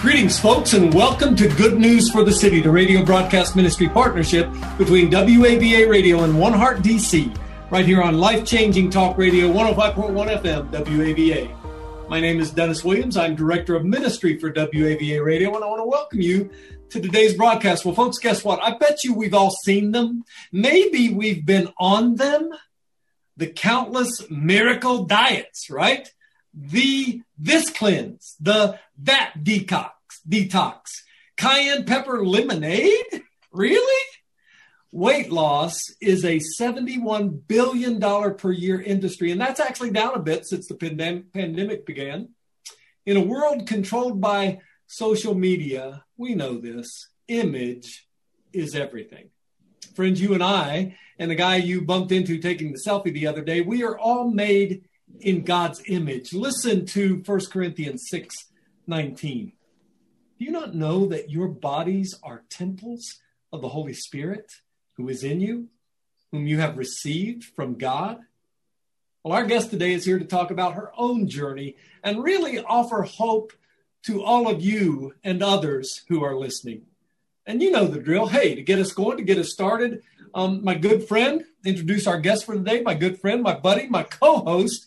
[0.00, 4.48] Greetings, folks, and welcome to Good News for the City, the radio broadcast ministry partnership
[4.78, 7.36] between WAVA Radio and One Heart DC,
[7.70, 12.08] right here on life changing talk radio 105.1 FM, WAVA.
[12.08, 13.18] My name is Dennis Williams.
[13.18, 16.48] I'm director of ministry for WAVA Radio, and I want to welcome you
[16.88, 17.84] to today's broadcast.
[17.84, 18.58] Well, folks, guess what?
[18.62, 20.24] I bet you we've all seen them.
[20.50, 22.48] Maybe we've been on them.
[23.36, 26.10] The countless miracle diets, right?
[26.54, 29.90] the this cleanse, the that detox,
[30.30, 30.82] detox,
[31.36, 33.22] cayenne pepper lemonade.
[33.52, 34.04] Really?
[34.92, 40.46] Weight loss is a $71 billion per year industry, and that's actually down a bit
[40.46, 42.30] since the pandem- pandemic began.
[43.06, 48.08] In a world controlled by social media, we know this image
[48.52, 49.30] is everything.
[49.94, 53.42] Friends, you and I, and the guy you bumped into taking the selfie the other
[53.42, 54.84] day, we are all made
[55.20, 56.32] in God's image.
[56.32, 58.34] Listen to 1 Corinthians 6
[58.86, 59.52] 19.
[60.40, 63.20] Do you not know that your bodies are temples
[63.52, 64.50] of the Holy Spirit
[64.94, 65.68] who is in you,
[66.32, 68.20] whom you have received from God?
[69.22, 73.02] Well, our guest today is here to talk about her own journey and really offer
[73.02, 73.52] hope
[74.04, 76.86] to all of you and others who are listening.
[77.44, 78.28] And you know the drill.
[78.28, 80.02] Hey, to get us going, to get us started,
[80.34, 84.04] um, my good friend, introduce our guest for today, my good friend, my buddy, my
[84.04, 84.86] co host,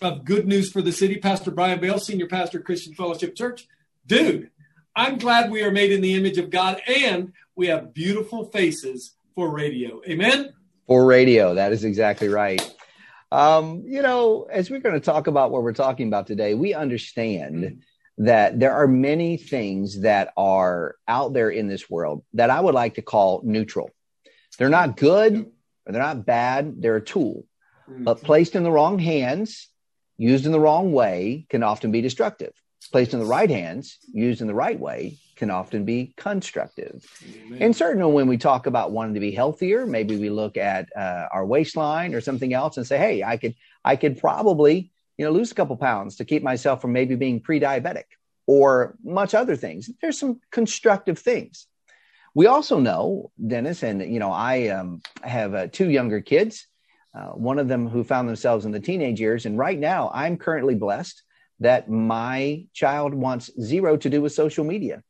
[0.00, 3.66] of Good News for the City, Pastor Brian Bale, Senior Pastor, Christian Fellowship Church.
[4.06, 4.50] Dude,
[4.98, 9.14] I'm glad we are made in the image of God and we have beautiful faces
[9.34, 10.00] for radio.
[10.08, 10.54] Amen?
[10.86, 11.54] For radio.
[11.54, 12.62] That is exactly right.
[13.30, 16.72] Um, you know, as we're going to talk about what we're talking about today, we
[16.72, 18.24] understand mm-hmm.
[18.24, 22.74] that there are many things that are out there in this world that I would
[22.74, 23.90] like to call neutral.
[24.58, 25.52] They're not good
[25.84, 27.44] or they're not bad, they're a tool.
[27.90, 28.04] Mm-hmm.
[28.04, 29.68] But placed in the wrong hands,
[30.16, 32.54] used in the wrong way, can often be destructive.
[32.86, 37.04] Placed in the right hands, used in the right way, can often be constructive.
[37.46, 37.62] Amen.
[37.62, 41.28] And certainly, when we talk about wanting to be healthier, maybe we look at uh,
[41.32, 43.54] our waistline or something else and say, "Hey, I could,
[43.84, 47.40] I could probably, you know, lose a couple pounds to keep myself from maybe being
[47.40, 48.04] pre-diabetic
[48.46, 51.66] or much other things." There's some constructive things.
[52.34, 56.66] We also know, Dennis, and you know, I um, have uh, two younger kids
[57.16, 59.46] uh, one of them who found themselves in the teenage years.
[59.46, 61.22] And right now, I'm currently blessed
[61.60, 65.02] that my child wants zero to do with social media.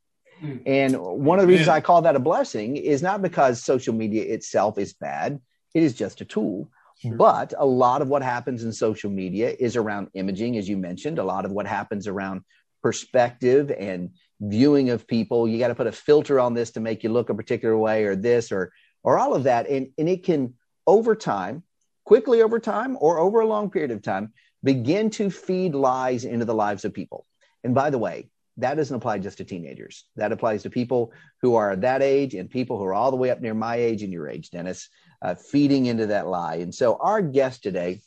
[0.43, 0.63] Mm.
[0.67, 4.23] And one of the reasons I call that a blessing is not because social media
[4.25, 5.41] itself is bad,
[5.75, 6.69] it is just a tool.
[6.99, 7.15] Sure.
[7.15, 11.19] But a lot of what happens in social media is around imaging, as you mentioned,
[11.19, 12.41] a lot of what happens around
[12.83, 15.47] perspective and viewing of people.
[15.47, 18.05] You got to put a filter on this to make you look a particular way
[18.05, 19.69] or this or or all of that.
[19.69, 20.55] And, and it can
[20.87, 21.63] over time
[22.05, 24.33] quickly over time or over a long period of time
[24.67, 27.25] begin to feed lies into the lives of people.
[27.63, 30.07] And by the way, that doesn't apply just to teenagers.
[30.17, 33.31] That applies to people who are that age and people who are all the way
[33.31, 34.89] up near my age and your age, Dennis,
[35.23, 36.57] uh, feeding into that lie.
[36.57, 38.01] And so our guest today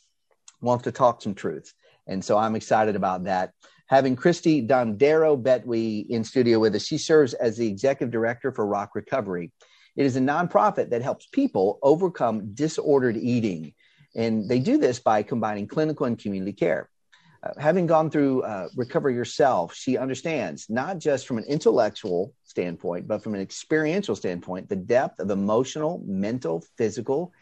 [0.60, 1.72] wants to talk some truth.
[2.06, 3.52] And so I'm excited about that.
[3.86, 8.66] Having Christy Dondero Bettwy in studio with us, she serves as the executive director for
[8.66, 9.50] Rock Recovery.
[9.96, 13.72] It is a nonprofit that helps people overcome disordered eating
[14.14, 16.88] and they do this by combining clinical and community care.
[17.42, 23.08] Uh, having gone through uh, recovery yourself, she understands not just from an intellectual standpoint,
[23.08, 27.32] but from an experiential standpoint, the depth of emotional, mental, physical,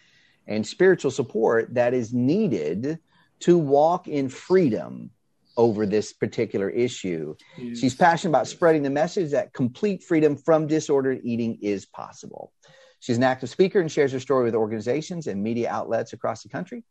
[0.46, 2.98] and spiritual support that is needed
[3.40, 5.10] to walk in freedom
[5.56, 7.34] over this particular issue.
[7.74, 12.52] She's passionate about spreading the message that complete freedom from disordered eating is possible.
[13.00, 16.48] She's an active speaker and shares her story with organizations and media outlets across the
[16.48, 16.84] country.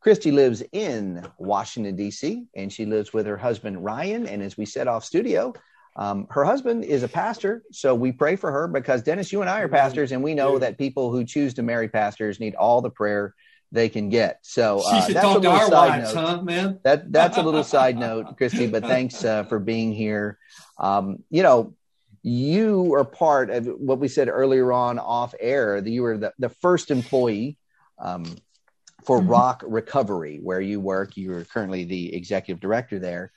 [0.00, 4.26] Christy lives in Washington, D.C., and she lives with her husband, Ryan.
[4.26, 5.54] And as we set off studio,
[5.96, 7.62] um, her husband is a pastor.
[7.72, 10.58] So we pray for her because, Dennis, you and I are pastors, and we know
[10.58, 13.34] that people who choose to marry pastors need all the prayer
[13.72, 14.40] they can get.
[14.42, 16.80] So uh, that's a little side wives, note, huh, man.
[16.84, 18.66] That that's a little side note, Christy.
[18.66, 20.38] But thanks uh, for being here.
[20.78, 21.74] Um, you know,
[22.24, 26.32] you are part of what we said earlier on off air that you were the,
[26.40, 27.58] the first employee
[27.98, 28.24] um,
[29.04, 29.28] for mm-hmm.
[29.28, 33.30] rock recovery where you work you are currently the executive director there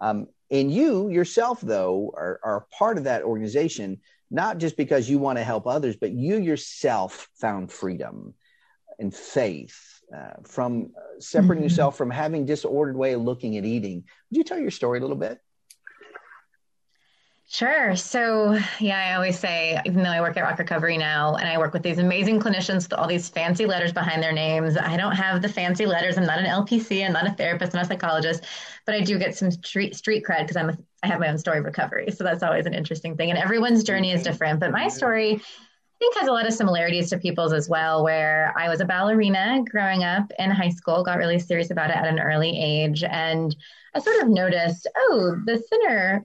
[0.00, 4.00] um, And you yourself, though, are, are part of that organization,
[4.30, 8.34] not just because you want to help others, but you yourself found freedom
[8.98, 11.62] and faith uh, from separating mm-hmm.
[11.64, 14.04] yourself from having disordered way of looking at eating.
[14.30, 15.40] Would you tell your story a little bit?
[17.46, 17.94] Sure.
[17.94, 21.58] So, yeah, I always say, even though I work at Rock Recovery now and I
[21.58, 25.14] work with these amazing clinicians with all these fancy letters behind their names, I don't
[25.14, 26.16] have the fancy letters.
[26.16, 28.44] I'm not an LPC, I'm not a therapist, I'm not a psychologist,
[28.86, 31.38] but I do get some street street cred because I'm a, I have my own
[31.38, 32.10] story of recovery.
[32.10, 33.30] So that's always an interesting thing.
[33.30, 34.58] And everyone's journey is different.
[34.58, 35.40] But my story,
[35.94, 38.84] I think, has a lot of similarities to people's as well, where I was a
[38.84, 43.04] ballerina growing up in high school, got really serious about it at an early age.
[43.04, 43.54] And
[43.94, 46.24] I sort of noticed, oh, the thinner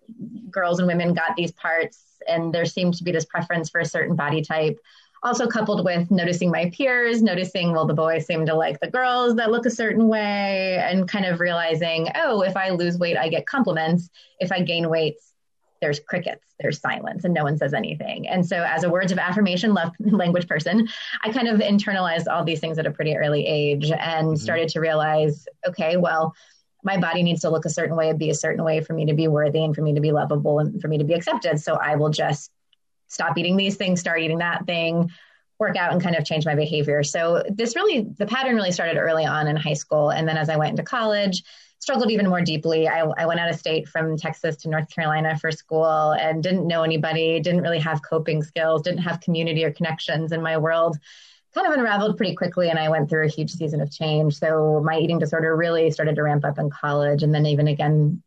[0.49, 3.85] girls and women got these parts, and there seemed to be this preference for a
[3.85, 4.77] certain body type.
[5.21, 9.35] Also, coupled with noticing my peers, noticing, well, the boys seem to like the girls
[9.35, 13.29] that look a certain way, and kind of realizing, oh, if I lose weight, I
[13.29, 14.09] get compliments.
[14.39, 15.15] If I gain weight,
[15.81, 18.27] there's crickets, there's silence, and no one says anything.
[18.27, 20.87] And so, as a words of affirmation love language person,
[21.23, 24.35] I kind of internalized all these things at a pretty early age and mm-hmm.
[24.35, 26.35] started to realize, okay, well,
[26.83, 29.13] my body needs to look a certain way be a certain way for me to
[29.13, 31.59] be worthy and for me to be lovable and for me to be accepted.
[31.59, 32.51] So I will just
[33.07, 35.11] stop eating these things, start eating that thing,
[35.59, 37.03] work out and kind of change my behavior.
[37.03, 40.11] So this really, the pattern really started early on in high school.
[40.11, 41.43] And then as I went into college,
[41.79, 42.87] struggled even more deeply.
[42.87, 46.67] I, I went out of state from Texas to North Carolina for school and didn't
[46.67, 50.97] know anybody, didn't really have coping skills, didn't have community or connections in my world
[51.53, 54.35] kind of unraveled pretty quickly and I went through a huge season of change.
[54.37, 57.23] So my eating disorder really started to ramp up in college.
[57.23, 58.21] And then even again,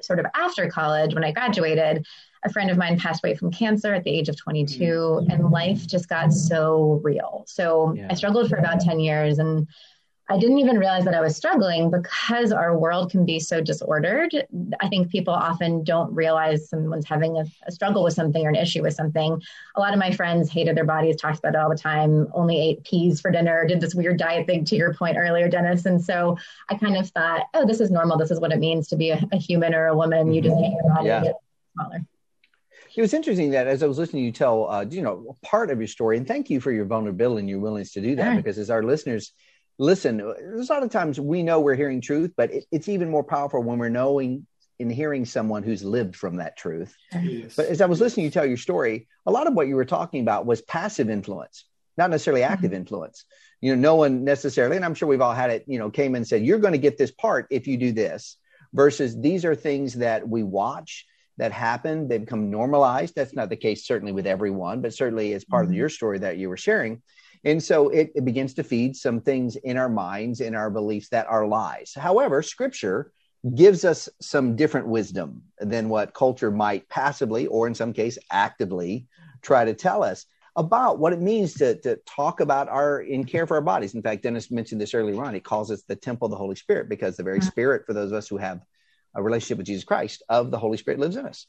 [0.00, 2.06] sort of after college, when I graduated,
[2.44, 5.30] a friend of mine passed away from cancer at the age of 22 mm-hmm.
[5.30, 7.44] and life just got so real.
[7.46, 8.06] So yeah.
[8.10, 9.66] I struggled for about 10 years and
[10.30, 14.30] I didn't even realize that I was struggling because our world can be so disordered.
[14.80, 18.56] I think people often don't realize someone's having a, a, struggle with something or an
[18.56, 19.40] issue with something.
[19.76, 22.60] A lot of my friends hated their bodies, talked about it all the time, only
[22.60, 25.86] ate peas for dinner, did this weird diet thing to your point earlier, Dennis.
[25.86, 26.36] And so
[26.68, 28.18] I kind of thought, oh, this is normal.
[28.18, 30.32] This is what it means to be a, a human or a woman.
[30.32, 31.22] You just hate your body yeah.
[31.22, 31.36] get
[31.72, 32.04] smaller.
[32.94, 35.78] It was interesting that as I was listening you tell, uh, you know, part of
[35.78, 38.58] your story, and thank you for your vulnerability and your willingness to do that, because
[38.58, 39.32] as our listeners
[39.78, 43.10] listen, there's a lot of times we know we're hearing truth, but it, it's even
[43.10, 44.46] more powerful when we're knowing
[44.80, 46.94] and hearing someone who's lived from that truth.
[47.12, 47.56] Yes.
[47.56, 49.76] But as I was listening to you tell your story, a lot of what you
[49.76, 51.64] were talking about was passive influence,
[51.96, 52.52] not necessarily mm-hmm.
[52.52, 52.78] active mm-hmm.
[52.78, 53.24] influence.
[53.60, 56.14] You know, no one necessarily, and I'm sure we've all had it, you know, came
[56.14, 58.36] and said, you're going to get this part if you do this,
[58.72, 61.06] versus these are things that we watch
[61.38, 62.06] that happen.
[62.06, 63.14] They become normalized.
[63.16, 65.72] That's not the case, certainly with everyone, but certainly as part mm-hmm.
[65.72, 67.02] of your story that you were sharing.
[67.44, 71.08] And so it, it begins to feed some things in our minds, in our beliefs
[71.10, 71.92] that are lies.
[71.94, 73.12] However, scripture
[73.54, 79.06] gives us some different wisdom than what culture might passively or in some case actively
[79.42, 80.26] try to tell us
[80.56, 83.94] about what it means to, to talk about our in care for our bodies.
[83.94, 85.34] In fact, Dennis mentioned this earlier on.
[85.34, 87.46] He calls us the temple of the Holy Spirit because the very mm-hmm.
[87.46, 88.60] spirit for those of us who have
[89.14, 91.46] a relationship with Jesus Christ of the Holy Spirit lives in us.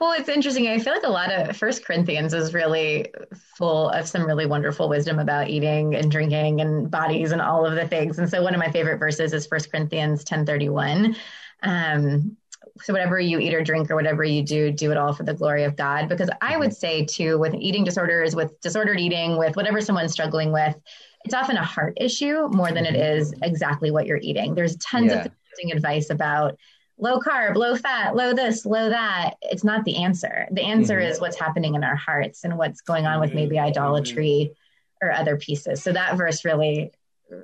[0.00, 0.68] Well, it's interesting.
[0.68, 3.12] I feel like a lot of First Corinthians is really
[3.56, 7.74] full of some really wonderful wisdom about eating and drinking and bodies and all of
[7.74, 8.18] the things.
[8.18, 11.16] And so one of my favorite verses is First Corinthians 1031.
[11.62, 12.36] Um,
[12.82, 15.34] so whatever you eat or drink or whatever you do, do it all for the
[15.34, 16.08] glory of God.
[16.08, 20.52] Because I would say too, with eating disorders, with disordered eating, with whatever someone's struggling
[20.52, 20.76] with,
[21.24, 24.54] it's often a heart issue more than it is exactly what you're eating.
[24.54, 25.24] There's tons yeah.
[25.24, 25.32] of
[25.72, 26.58] advice about
[26.98, 29.34] low carb, low fat, low this, low that.
[29.42, 30.46] It's not the answer.
[30.50, 31.10] The answer mm-hmm.
[31.10, 34.54] is what's happening in our hearts and what's going on with maybe idolatry
[35.02, 35.82] or other pieces.
[35.82, 36.90] So that verse really,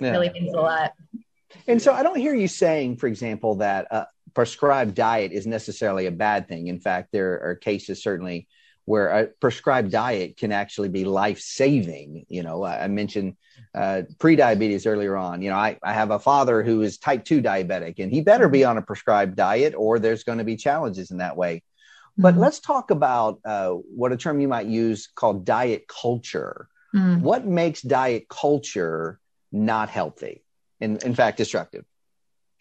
[0.00, 0.10] yeah.
[0.10, 0.92] really means a lot.
[1.66, 6.06] And so I don't hear you saying, for example, that a prescribed diet is necessarily
[6.06, 6.68] a bad thing.
[6.68, 8.48] In fact, there are cases certainly
[8.86, 12.24] where a prescribed diet can actually be life saving.
[12.28, 13.36] You know, I mentioned
[13.74, 15.42] uh, pre-diabetes earlier on.
[15.42, 18.48] You know, I, I have a father who is type 2 diabetic and he better
[18.48, 21.62] be on a prescribed diet or there's going to be challenges in that way.
[22.18, 22.42] But mm-hmm.
[22.42, 26.68] let's talk about uh, what a term you might use called diet culture.
[26.94, 27.22] Mm-hmm.
[27.22, 29.18] What makes diet culture
[29.50, 30.44] not healthy
[30.80, 31.84] and, in fact, destructive?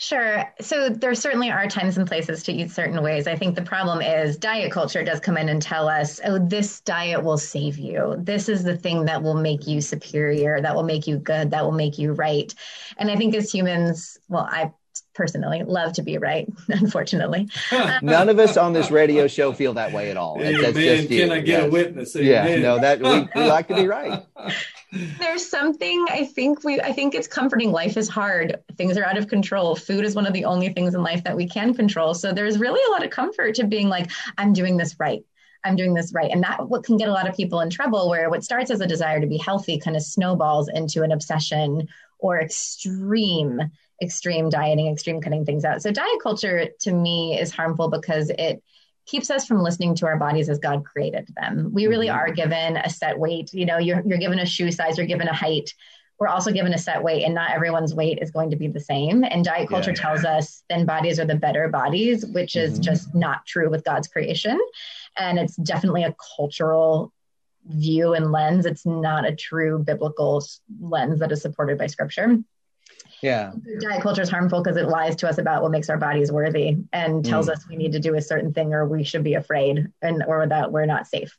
[0.02, 0.52] Sure.
[0.60, 3.28] So there certainly are times and places to eat certain ways.
[3.28, 6.82] I think the problem is diet culture does come in and tell us, oh, this
[6.82, 8.16] diet will save you.
[8.18, 11.64] This is the thing that will make you superior, that will make you good, that
[11.64, 12.52] will make you right.
[12.98, 14.72] And I think as humans, well, I
[15.14, 17.50] personally love to be right, unfortunately.
[17.72, 20.38] Um, None of us on this radio show feel that way at all.
[20.40, 20.62] Amen.
[20.62, 21.22] That's just you.
[21.22, 21.64] Can I get yes.
[21.64, 22.16] a witness?
[22.16, 22.48] Amen.
[22.48, 24.24] Yeah, no, that we, we like to be right.
[25.20, 27.72] There's something I think we I think it's comforting.
[27.72, 28.60] Life is hard.
[28.78, 29.76] Things are out of control.
[29.76, 32.14] Food is one of the only things in life that we can control.
[32.14, 35.24] So there's really a lot of comfort to being like, I'm doing this right.
[35.64, 36.32] I'm doing this right.
[36.32, 38.82] And that what can get a lot of people in trouble where what starts as
[38.82, 41.88] a desire to be healthy kind of snowballs into an obsession
[42.20, 45.82] or extreme extreme dieting, extreme cutting things out.
[45.82, 48.64] So diet culture to me is harmful because it
[49.06, 51.72] keeps us from listening to our bodies as God created them.
[51.74, 52.18] We really mm-hmm.
[52.18, 53.54] are given a set weight.
[53.54, 55.74] You know, you're, you're given a shoe size, you're given a height.
[56.20, 58.80] We're also given a set weight, and not everyone's weight is going to be the
[58.80, 59.24] same.
[59.24, 60.02] And diet culture yeah.
[60.02, 62.84] tells us then bodies are the better bodies, which is mm-hmm.
[62.84, 64.60] just not true with God's creation.
[65.18, 67.12] And it's definitely a cultural
[67.66, 68.68] view and lens.
[68.68, 70.46] It's not a true biblical
[70.80, 72.38] lens that is supported by scripture.
[73.22, 73.52] Yeah.
[73.80, 76.78] Diet culture is harmful because it lies to us about what makes our bodies worthy
[76.92, 77.54] and tells mm.
[77.54, 80.48] us we need to do a certain thing or we should be afraid and or
[80.48, 81.38] that we're not safe.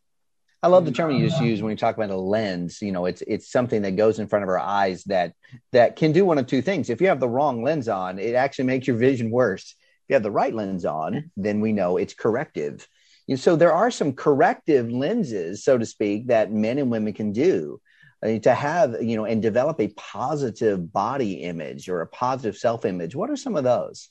[0.64, 2.80] I love the term you just used when you talk about a lens.
[2.80, 5.34] You know, it's it's something that goes in front of our eyes that
[5.72, 6.88] that can do one of two things.
[6.88, 9.74] If you have the wrong lens on, it actually makes your vision worse.
[10.04, 12.86] If you have the right lens on, then we know it's corrective.
[13.28, 17.32] And so there are some corrective lenses, so to speak, that men and women can
[17.32, 17.80] do
[18.22, 23.14] to have you know and develop a positive body image or a positive self image
[23.14, 24.10] what are some of those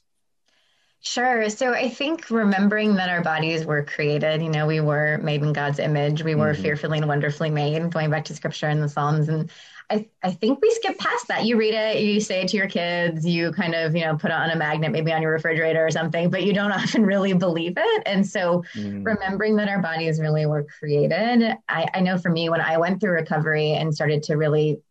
[1.04, 1.50] Sure.
[1.50, 5.52] So I think remembering that our bodies were created, you know, we were made in
[5.52, 6.24] God's image.
[6.24, 6.62] We were mm-hmm.
[6.62, 9.28] fearfully and wonderfully made, going back to scripture in the Psalms.
[9.28, 9.50] And
[9.92, 11.46] I, I think we skip past that.
[11.46, 14.32] You read it, you say it to your kids, you kind of, you know, put
[14.32, 17.34] it on a magnet, maybe on your refrigerator or something, but you don't often really
[17.34, 18.04] believe it.
[18.06, 19.06] And so mm.
[19.06, 21.58] remembering that our bodies really were created.
[21.68, 24.82] I, I know for me, when I went through recovery and started to really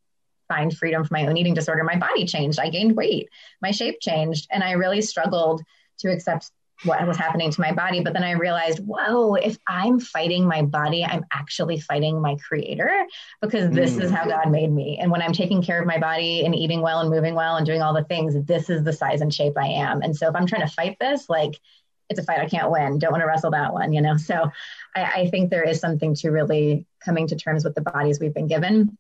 [0.49, 2.61] find freedom from my own eating disorder, my body changed.
[2.61, 3.31] I gained weight,
[3.63, 5.63] my shape changed, and I really struggled
[6.01, 6.51] to accept
[6.85, 8.01] what was happening to my body.
[8.01, 13.07] But then I realized, whoa, if I'm fighting my body, I'm actually fighting my creator
[13.43, 14.03] because this mm.
[14.03, 14.99] is how God made me.
[15.01, 17.67] And when I'm taking care of my body and eating well and moving well and
[17.67, 20.03] doing all the things, this is the size and shape I am.
[20.03, 21.61] And so if I'm trying to fight this, like
[22.09, 22.99] it's a fight I can't win.
[22.99, 24.17] Don't want to wrestle that one, you know?
[24.17, 24.51] So
[24.97, 28.35] I, I think there is something to really coming to terms with the bodies we've
[28.35, 28.97] been given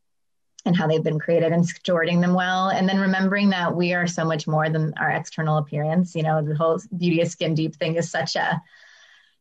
[0.64, 4.06] and how they've been created and stewarding them well and then remembering that we are
[4.06, 7.74] so much more than our external appearance you know the whole beauty of skin deep
[7.76, 8.60] thing is such a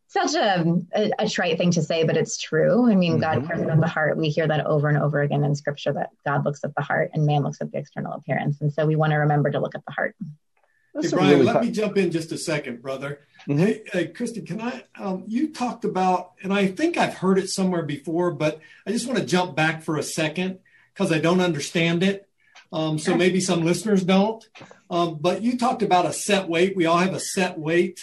[0.08, 3.22] such a, a, a trite thing to say but it's true i mean mm-hmm.
[3.22, 6.10] god cares about the heart we hear that over and over again in scripture that
[6.26, 8.96] god looks at the heart and man looks at the external appearance and so we
[8.96, 10.16] want to remember to look at the heart
[11.00, 13.20] hey, Brian, really let me jump in just a second, brother.
[13.48, 13.60] Mm-hmm.
[13.60, 14.84] Hey, hey, Christy, can I?
[14.98, 19.08] Um, you talked about, and I think I've heard it somewhere before, but I just
[19.08, 20.60] want to jump back for a second
[21.00, 22.28] because I don't understand it.
[22.74, 24.46] Um, so maybe some listeners don't.
[24.90, 26.76] Um, but you talked about a set weight.
[26.76, 28.02] We all have a set weight.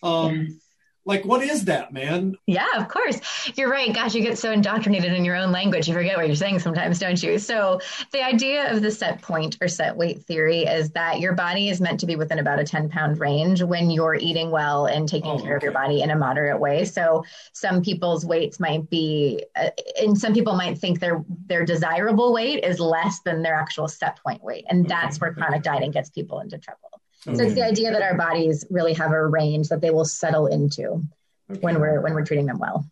[0.00, 0.60] Um,
[1.06, 2.36] like what is that man?
[2.46, 3.20] Yeah of course.
[3.54, 3.94] You're right.
[3.94, 6.98] Gosh you get so indoctrinated in your own language you forget what you're saying sometimes
[6.98, 7.38] don't you?
[7.38, 7.80] So
[8.12, 11.80] the idea of the set point or set weight theory is that your body is
[11.80, 15.30] meant to be within about a 10 pound range when you're eating well and taking
[15.30, 15.56] oh, care okay.
[15.56, 16.84] of your body in a moderate way.
[16.84, 19.70] So some people's weights might be uh,
[20.00, 24.20] and some people might think their their desirable weight is less than their actual set
[24.22, 27.90] point weight and that's where chronic dieting gets people into trouble so it's the idea
[27.90, 31.02] that our bodies really have a range that they will settle into
[31.50, 31.60] okay.
[31.60, 32.86] when we're when we're treating them well.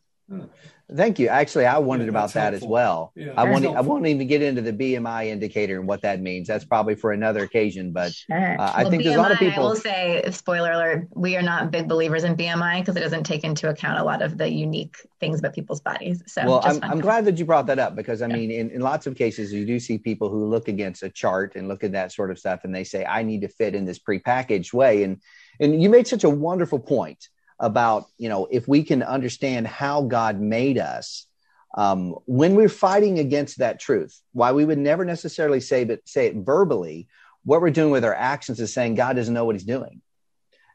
[0.94, 1.28] Thank you.
[1.28, 2.68] Actually, I wondered yeah, about that helpful.
[2.68, 3.12] as well.
[3.16, 3.64] Yeah, I won't.
[3.64, 6.46] I won't even get into the BMI indicator and what that means.
[6.46, 7.92] That's probably for another occasion.
[7.92, 8.36] But sure.
[8.36, 9.64] uh, well, I think BMI, there's a lot of people.
[9.64, 13.24] I will say, spoiler alert: we are not big believers in BMI because it doesn't
[13.24, 16.22] take into account a lot of the unique things about people's bodies.
[16.26, 18.36] So, well, I'm, I'm glad that you brought that up because I yeah.
[18.36, 21.56] mean, in, in lots of cases, you do see people who look against a chart
[21.56, 23.86] and look at that sort of stuff, and they say, "I need to fit in
[23.86, 25.22] this prepackaged way." And
[25.60, 30.02] and you made such a wonderful point about you know if we can understand how
[30.02, 31.26] god made us
[31.76, 36.26] um, when we're fighting against that truth why we would never necessarily say but say
[36.26, 37.08] it verbally
[37.44, 40.00] what we're doing with our actions is saying god doesn't know what he's doing.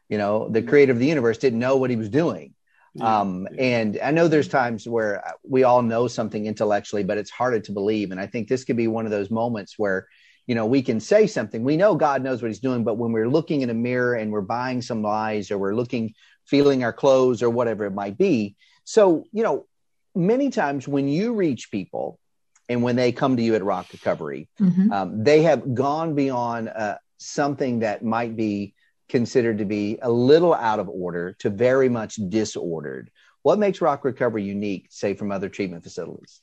[0.08, 2.54] You know the creator of the universe didn't know what he was doing.
[3.00, 7.60] Um, and i know there's times where we all know something intellectually but it's harder
[7.60, 8.10] to believe.
[8.10, 10.08] And i think this could be one of those moments where
[10.46, 13.12] you know we can say something we know god knows what he's doing but when
[13.12, 16.14] we're looking in a mirror and we're buying some lies or we're looking
[16.50, 18.56] feeling our clothes or whatever it might be.
[18.82, 19.66] So, you know,
[20.16, 22.18] many times when you reach people
[22.68, 24.92] and when they come to you at Rock Recovery, mm-hmm.
[24.92, 28.74] um, they have gone beyond uh, something that might be
[29.08, 33.10] considered to be a little out of order to very much disordered.
[33.42, 36.42] What makes Rock Recovery unique, say, from other treatment facilities?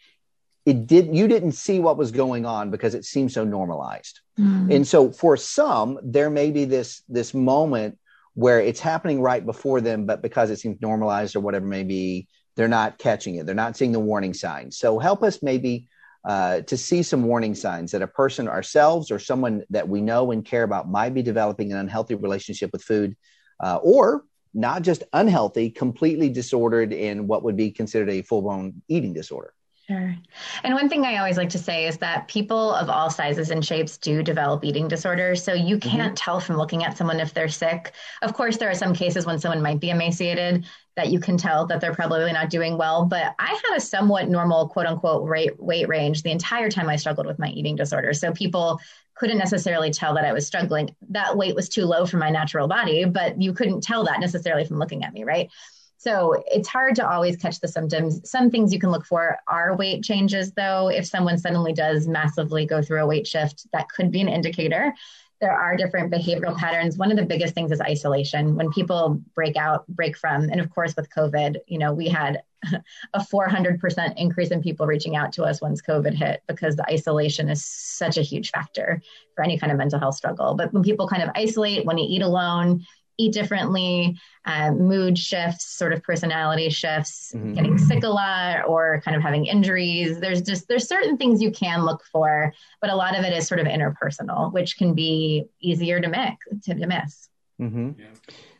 [0.66, 4.20] it did you didn't see what was going on because it seemed so normalized.
[4.38, 4.74] Mm.
[4.74, 7.98] And so for some there may be this this moment
[8.34, 12.26] where it's happening right before them but because it seems normalized or whatever may be
[12.56, 13.46] they're not catching it.
[13.46, 14.78] They're not seeing the warning signs.
[14.78, 15.88] So help us maybe
[16.24, 20.30] uh, to see some warning signs that a person ourselves or someone that we know
[20.30, 23.14] and care about might be developing an unhealthy relationship with food
[23.60, 28.80] uh, or not just unhealthy, completely disordered in what would be considered a full blown
[28.88, 29.52] eating disorder.
[29.86, 30.16] Sure.
[30.62, 33.62] And one thing I always like to say is that people of all sizes and
[33.62, 35.42] shapes do develop eating disorders.
[35.42, 35.90] So you mm-hmm.
[35.90, 36.14] can't mm-hmm.
[36.14, 37.92] tell from looking at someone if they're sick.
[38.22, 40.64] Of course, there are some cases when someone might be emaciated
[40.96, 43.04] that you can tell that they're probably not doing well.
[43.04, 46.96] But I had a somewhat normal, quote unquote, weight, weight range the entire time I
[46.96, 48.14] struggled with my eating disorder.
[48.14, 48.80] So people
[49.16, 50.96] couldn't necessarily tell that I was struggling.
[51.10, 54.64] That weight was too low for my natural body, but you couldn't tell that necessarily
[54.64, 55.50] from looking at me, right?
[55.96, 58.28] So it's hard to always catch the symptoms.
[58.28, 60.88] Some things you can look for are weight changes, though.
[60.88, 64.92] If someone suddenly does massively go through a weight shift, that could be an indicator.
[65.40, 66.96] There are different behavioral patterns.
[66.96, 68.56] One of the biggest things is isolation.
[68.56, 72.42] When people break out, break from, and of course with COVID, you know, we had
[73.14, 77.48] a 400% increase in people reaching out to us once COVID hit because the isolation
[77.48, 79.02] is such a huge factor
[79.34, 80.54] for any kind of mental health struggle.
[80.54, 82.86] But when people kind of isolate, when you eat alone,
[83.18, 87.54] eat differently, uh, mood shifts, sort of personality shifts, mm-hmm.
[87.54, 90.20] getting sick a lot, or kind of having injuries.
[90.20, 93.46] There's just there's certain things you can look for, but a lot of it is
[93.46, 96.64] sort of interpersonal, which can be easier to miss.
[96.64, 97.28] To, to miss.
[97.60, 97.90] Mm-hmm.
[97.98, 98.06] Yeah.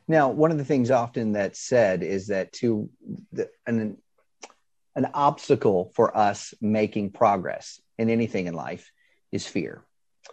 [0.06, 2.90] Now, one of the things often that's said is that to
[3.32, 3.96] the, an
[4.96, 8.92] an obstacle for us making progress in anything in life
[9.32, 9.84] is fear.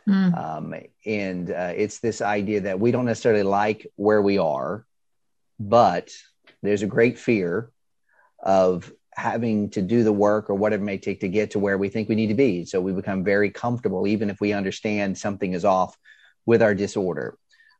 [0.08, 0.38] Mm.
[0.38, 0.75] Um,
[1.06, 4.86] and uh, it's this idea that we don't necessarily like where we are,
[5.60, 6.12] but
[6.62, 7.71] there's a great fear
[8.39, 11.77] of having to do the work or whatever it may take to get to where
[11.77, 12.65] we think we need to be.
[12.65, 15.97] So we become very comfortable, even if we understand something is off
[16.45, 17.38] with our disorder.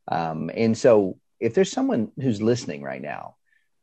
[0.08, 3.36] Um, and so if there's someone who's listening right now,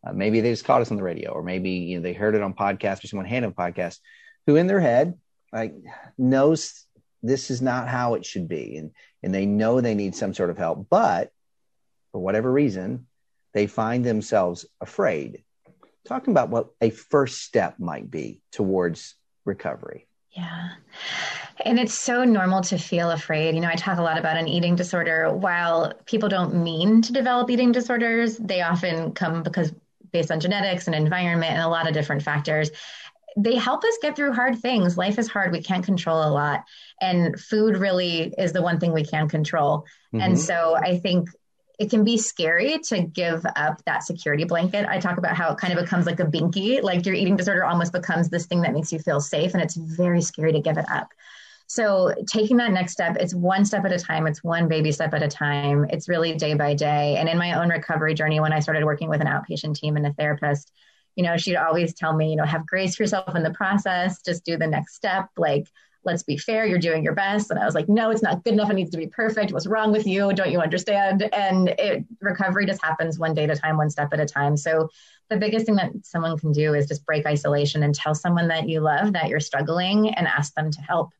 [0.05, 2.35] uh, maybe they just caught us on the radio, or maybe you know, they heard
[2.35, 3.99] it on podcast or someone handed a podcast,
[4.47, 5.17] who in their head
[5.51, 5.75] like
[6.17, 6.85] knows
[7.21, 8.91] this is not how it should be and
[9.23, 11.31] and they know they need some sort of help but
[12.11, 13.05] for whatever reason
[13.53, 15.43] they find themselves afraid
[16.07, 20.69] talking about what a first step might be towards recovery yeah.
[21.65, 23.55] And it's so normal to feel afraid.
[23.55, 25.33] You know, I talk a lot about an eating disorder.
[25.33, 29.73] While people don't mean to develop eating disorders, they often come because
[30.11, 32.71] based on genetics and environment and a lot of different factors
[33.37, 34.97] they help us get through hard things.
[34.97, 35.51] Life is hard.
[35.51, 36.63] We can't control a lot.
[37.01, 39.85] And food really is the one thing we can control.
[40.13, 40.21] Mm-hmm.
[40.21, 41.29] And so I think
[41.79, 44.85] it can be scary to give up that security blanket.
[44.87, 47.63] I talk about how it kind of becomes like a binky, like your eating disorder
[47.63, 50.77] almost becomes this thing that makes you feel safe, and it's very scary to give
[50.77, 51.07] it up.
[51.67, 55.13] So, taking that next step, it's one step at a time, it's one baby step
[55.13, 55.85] at a time.
[55.89, 57.15] It's really day by day.
[57.17, 60.05] And in my own recovery journey, when I started working with an outpatient team and
[60.05, 60.71] a therapist,
[61.19, 64.21] you know, she'd always tell me, you know, have grace for yourself in the process,
[64.21, 65.27] just do the next step.
[65.35, 65.67] Like,
[66.05, 67.51] let's be fair, you're doing your best.
[67.51, 68.69] And I was like, no, it's not good enough.
[68.69, 69.51] It needs to be perfect.
[69.51, 70.31] What's wrong with you?
[70.31, 71.23] Don't you understand?
[71.33, 74.55] And it, recovery just happens one day at a time, one step at a time.
[74.55, 74.87] So
[75.29, 78.69] the biggest thing that someone can do is just break isolation and tell someone that
[78.69, 81.11] you love that you're struggling and ask them to help.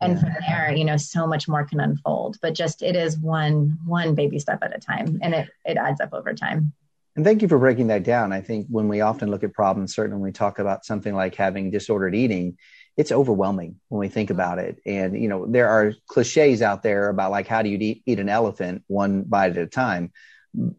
[0.00, 0.20] And yeah.
[0.20, 2.36] from there, you know, so much more can unfold.
[2.40, 6.00] But just it is one one baby step at a time, and it it adds
[6.00, 6.72] up over time.
[7.18, 8.32] And thank you for breaking that down.
[8.32, 11.34] I think when we often look at problems, certainly when we talk about something like
[11.34, 12.58] having disordered eating,
[12.96, 14.38] it's overwhelming when we think mm-hmm.
[14.38, 14.78] about it.
[14.86, 18.20] And, you know, there are cliches out there about like, how do you eat, eat
[18.20, 20.12] an elephant one bite at a time?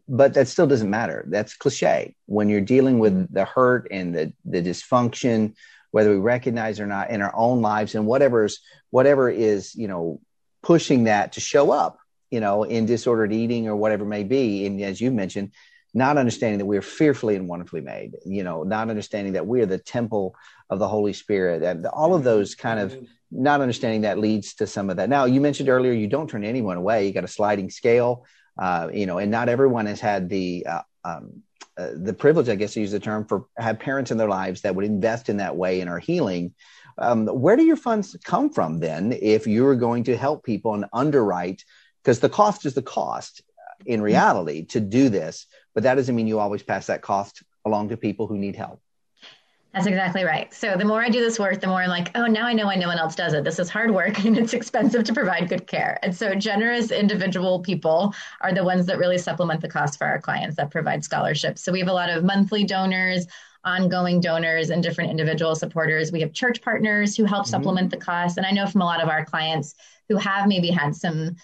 [0.07, 1.25] But that still doesn't matter.
[1.27, 2.15] That's cliche.
[2.25, 5.55] When you're dealing with the hurt and the, the dysfunction,
[5.91, 10.21] whether we recognize or not in our own lives and whatever's, whatever is, you know,
[10.63, 11.99] pushing that to show up,
[12.31, 14.65] you know, in disordered eating or whatever may be.
[14.65, 15.51] And as you mentioned,
[15.93, 19.65] not understanding that we're fearfully and wonderfully made, you know, not understanding that we are
[19.65, 20.35] the temple
[20.69, 22.95] of the Holy Spirit, and all of those kind of
[23.31, 25.09] not understanding that leads to some of that.
[25.09, 27.07] Now, you mentioned earlier, you don't turn anyone away.
[27.07, 28.25] You got a sliding scale,
[28.57, 31.43] uh, you know, and not everyone has had the uh, um,
[31.77, 34.61] uh, the privilege, I guess, to use the term, for have parents in their lives
[34.61, 36.53] that would invest in that way and are healing.
[36.97, 40.85] Um, where do your funds come from then, if you're going to help people and
[40.91, 41.63] underwrite?
[42.03, 43.41] Because the cost is the cost
[43.85, 47.89] in reality to do this, but that doesn't mean you always pass that cost along
[47.89, 48.81] to people who need help.
[49.73, 50.51] That's exactly right.
[50.51, 52.65] So the more I do this work, the more I'm like, oh, now I know
[52.65, 53.43] why no one else does it.
[53.43, 55.99] This is hard work and it's expensive to provide good care.
[56.01, 60.19] And so generous individual people are the ones that really supplement the cost for our
[60.19, 61.61] clients that provide scholarships.
[61.61, 63.27] So we have a lot of monthly donors,
[63.63, 66.11] ongoing donors, and different individual supporters.
[66.11, 67.51] We have church partners who help mm-hmm.
[67.51, 68.37] supplement the cost.
[68.37, 69.75] And I know from a lot of our clients
[70.07, 71.35] who have maybe had some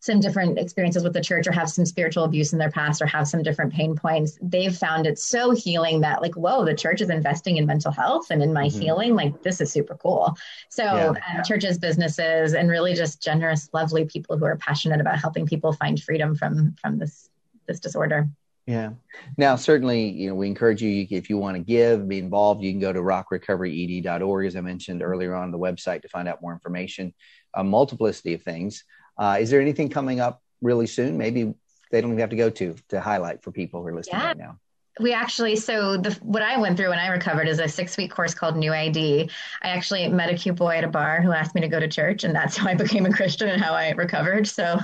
[0.00, 3.06] some different experiences with the church or have some spiritual abuse in their past or
[3.06, 7.00] have some different pain points they've found it so healing that like whoa the church
[7.00, 8.80] is investing in mental health and in my mm-hmm.
[8.80, 10.36] healing like this is super cool
[10.68, 11.12] so yeah.
[11.38, 15.72] uh, churches businesses and really just generous lovely people who are passionate about helping people
[15.72, 17.30] find freedom from from this
[17.66, 18.28] this disorder
[18.68, 18.90] yeah.
[19.38, 22.70] Now, certainly, you know, we encourage you if you want to give, be involved, you
[22.70, 26.52] can go to rockrecoveryed.org, as I mentioned earlier on the website to find out more
[26.52, 27.14] information,
[27.54, 28.84] a multiplicity of things.
[29.18, 31.18] Uh, is there anything coming up really soon?
[31.18, 31.54] Maybe
[31.90, 34.26] they don't even have to go to to highlight for people who are listening yeah.
[34.28, 34.58] right now.
[35.00, 38.10] We actually, so the what I went through when I recovered is a six week
[38.10, 39.30] course called New ID.
[39.62, 41.86] I actually met a cute boy at a bar who asked me to go to
[41.86, 44.46] church, and that's how I became a Christian and how I recovered.
[44.46, 44.80] So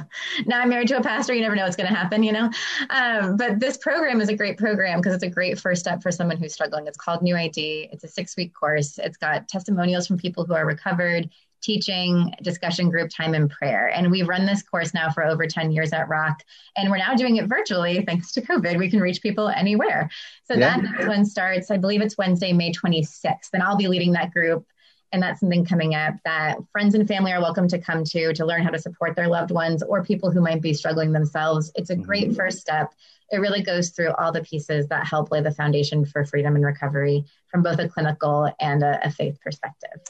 [0.47, 1.35] now I'm married to a pastor.
[1.35, 2.51] You never know what's going to happen, you know.
[2.91, 6.13] Um, but this program is a great program because it's a great first step for
[6.13, 6.87] someone who's struggling.
[6.87, 7.89] It's called New ID.
[7.93, 8.99] It's a six week course.
[8.99, 11.29] It's got testimonials from people who are recovered
[11.65, 13.89] teaching, discussion group time and prayer.
[13.89, 16.43] And we've run this course now for over 10 years at Rock.
[16.77, 18.79] And we're now doing it virtually thanks to COVID.
[18.79, 20.11] We can reach people anywhere.
[20.45, 20.81] So yeah.
[20.81, 23.51] that one starts, I believe it's Wednesday, May 26th.
[23.53, 24.67] And I'll be leading that group.
[25.13, 28.45] And that's something coming up that friends and family are welcome to come to to
[28.45, 31.71] learn how to support their loved ones or people who might be struggling themselves.
[31.77, 32.35] It's a great mm-hmm.
[32.35, 32.93] first step.
[33.31, 36.65] It really goes through all the pieces that help lay the foundation for freedom and
[36.65, 40.01] recovery from both a clinical and a, a faith perspective.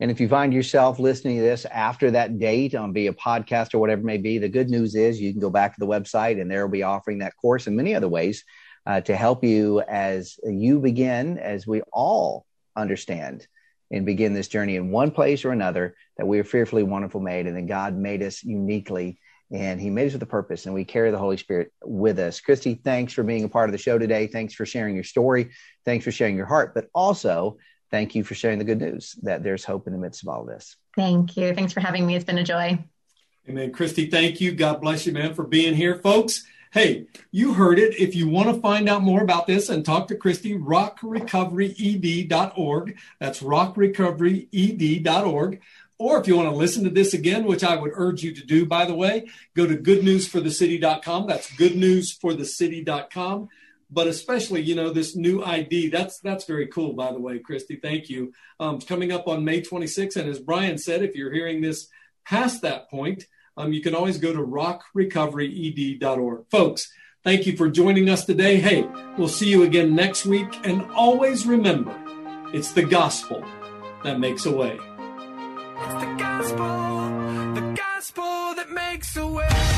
[0.00, 3.78] And if you find yourself listening to this after that date on via podcast or
[3.78, 6.40] whatever it may be, the good news is you can go back to the website
[6.40, 8.44] and there will be offering that course and many other ways
[8.86, 13.46] uh, to help you as you begin, as we all understand
[13.90, 17.46] and begin this journey in one place or another, that we are fearfully wonderful made
[17.46, 19.20] and that God made us uniquely
[19.52, 22.40] and he made us with a purpose and we carry the Holy Spirit with us.
[22.40, 24.28] Christy, thanks for being a part of the show today.
[24.28, 25.50] Thanks for sharing your story.
[25.84, 27.58] Thanks for sharing your heart, but also
[27.90, 30.44] thank you for sharing the good news that there's hope in the midst of all
[30.44, 30.76] this.
[30.96, 31.54] Thank you.
[31.54, 32.16] Thanks for having me.
[32.16, 32.78] It's been a joy.
[33.48, 33.72] Amen.
[33.72, 34.52] Christy, thank you.
[34.52, 35.96] God bless you, man, for being here.
[35.96, 37.98] Folks, hey, you heard it.
[37.98, 42.98] If you want to find out more about this and talk to Christy, rockrecoveryed.org.
[43.18, 45.60] That's rockrecoveryed.org.
[45.98, 48.46] Or if you want to listen to this again, which I would urge you to
[48.46, 51.26] do, by the way, go to goodnewsforthecity.com.
[51.26, 53.50] That's goodnewsforthecity.com
[53.90, 57.76] but especially you know this new id that's that's very cool by the way christy
[57.76, 58.32] thank you.
[58.58, 61.88] Um, coming up on may 26th and as brian said if you're hearing this
[62.24, 63.26] past that point
[63.56, 66.92] um, you can always go to rockrecoveryed.org folks
[67.24, 68.56] thank you for joining us today.
[68.56, 71.96] Hey we'll see you again next week and always remember
[72.52, 73.44] it's the gospel
[74.02, 74.76] that makes a way.
[74.76, 76.90] It's the gospel
[77.54, 79.69] the gospel that makes a way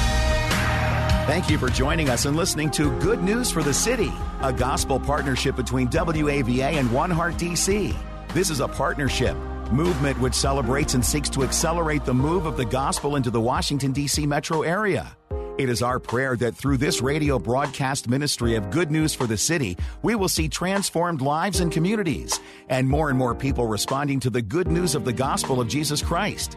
[1.24, 4.98] Thank you for joining us and listening to Good News for the City, a gospel
[4.98, 7.94] partnership between WAVA and One Heart DC.
[8.34, 9.36] This is a partnership
[9.70, 13.92] movement which celebrates and seeks to accelerate the move of the gospel into the Washington,
[13.92, 14.26] D.C.
[14.26, 15.16] metro area.
[15.58, 19.36] It is our prayer that through this radio broadcast ministry of good news for the
[19.36, 24.30] city, we will see transformed lives and communities, and more and more people responding to
[24.30, 26.56] the good news of the gospel of Jesus Christ.